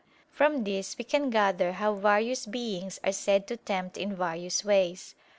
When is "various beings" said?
1.93-2.99